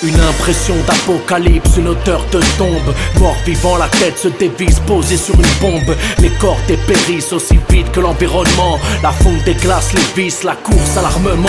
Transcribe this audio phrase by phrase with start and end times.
[0.00, 2.94] Une impression d'apocalypse, une hauteur de tombe.
[3.18, 5.96] Mort vivant, la tête se dévisse, posée sur une bombe.
[6.20, 8.78] Les corps dépérissent aussi vite que l'environnement.
[9.02, 11.48] La fonte des glaces, les vis, la course à l'armement.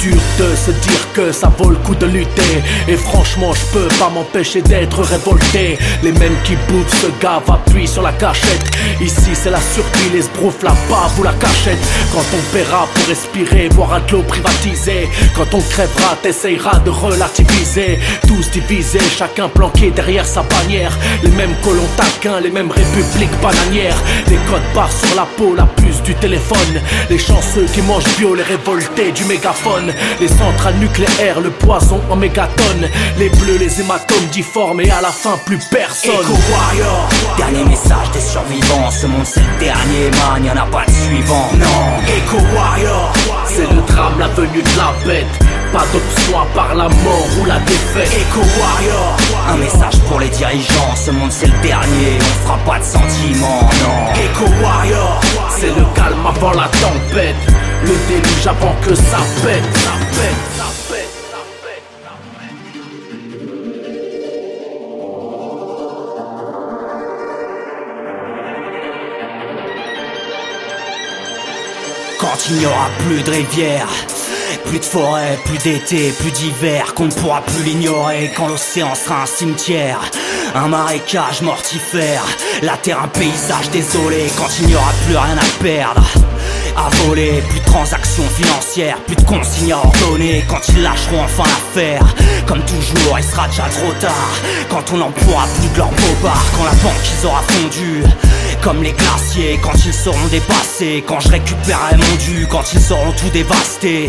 [0.00, 2.62] Dur de se dire que ça vaut le coup de lutter.
[2.88, 5.78] Et franchement, je peux pas m'empêcher d'être révolté.
[6.02, 8.70] Les mêmes qui bouffent se gavent, appuient sur la cachette.
[9.00, 11.78] Ici, c'est la surprise, les sbroufs, la bave ou la cachette.
[12.12, 15.08] Quand on paiera pour respirer, boire de l'eau privatisée.
[15.34, 17.77] Quand on crèvera, t'essayeras de relativiser
[18.26, 20.92] tous divisés, chacun planqué derrière sa bannière.
[21.22, 23.96] Les mêmes colons taquins, les mêmes républiques bananières.
[24.28, 26.80] Les codes barres sur la peau, la puce du téléphone.
[27.10, 29.92] Les chanceux qui mangent bio, les révoltés du mégaphone.
[30.20, 32.88] Les centrales nucléaires, le poison en mégatonnes.
[33.18, 36.10] Les bleus, les hématomes difformes et à la fin plus personne.
[36.10, 38.90] Echo Warrior, dernier message des survivants.
[38.90, 41.50] Ce monde c'est le dernier man, y'en a pas de suivant.
[41.54, 43.12] Non, Echo Warrior,
[43.46, 45.47] c'est le drame, la venue de la bête.
[45.72, 48.10] Pas à part la mort ou la défaite.
[48.12, 49.16] Echo Warrior,
[49.50, 50.94] un message pour les dirigeants.
[50.96, 54.12] Ce monde c'est le dernier, on fera pas de sentiments, non.
[54.14, 55.20] Echo Warrior,
[55.58, 57.36] c'est le calme avant la tempête.
[57.82, 60.38] Le déluge avant que ça pète, ça pète.
[72.18, 73.88] Quand il n'y aura plus de rivières,
[74.64, 79.22] plus de forêt, plus d'été, plus d'hiver, qu'on ne pourra plus l'ignorer quand l'océan sera
[79.22, 80.00] un cimetière,
[80.54, 82.24] un marécage mortifère,
[82.62, 86.04] la terre un paysage désolé, quand il n'y aura plus rien à perdre.
[86.76, 91.42] À voler, plus de transactions financières, plus de consignes à ordonner Quand ils lâcheront enfin
[91.42, 92.14] l'affaire.
[92.46, 94.30] Comme toujours, il sera déjà trop tard
[94.70, 98.04] Quand on n'en pourra plus de leur bobard Quand la banquise aura fondu
[98.62, 103.12] Comme les glaciers, quand ils seront dépassés Quand je récupérerai mon dû, quand ils auront
[103.12, 104.06] tout dévasté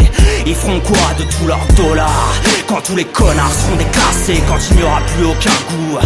[0.50, 2.34] Ils feront quoi de tous leurs dollars
[2.68, 6.00] Quand tous les connards seront déclassés Quand il n'y aura plus aucun goût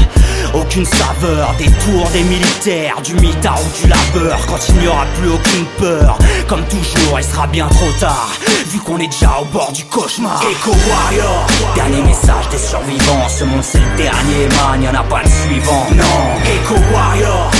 [0.53, 5.05] aucune saveur, des tours, des militaires, du mitard ou du labeur Quand il n'y aura
[5.19, 6.17] plus aucune peur
[6.47, 8.29] Comme toujours, il sera bien trop tard
[8.67, 10.43] Vu qu'on est déjà au bord du cauchemar.
[10.51, 15.23] Echo Warrior, Dernier message des survivants Ce monde c'est le dernier man, y'en a pas
[15.23, 15.87] de suivant.
[15.95, 16.03] Non.
[16.45, 17.51] Echo Warrior,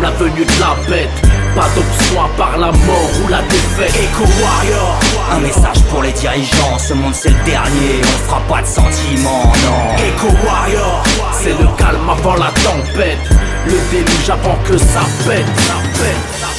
[0.00, 1.10] la venue de la bête.
[1.54, 3.94] Pas d'option à part la mort ou la défaite.
[3.94, 5.00] Echo Warrior,
[5.32, 9.52] Un message pour les dirigeants Ce monde c'est le dernier, on fera pas de sentiments
[9.64, 13.18] Non Echo Warrior, c'est le calme avant la tempête.
[13.66, 16.57] Le déluge avant que ça pète, ça pète,